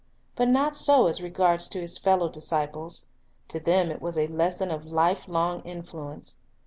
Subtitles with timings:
[0.35, 3.09] But not so as regards his fellow disciples.
[3.49, 6.37] To them it was a lesson of lifelong influence.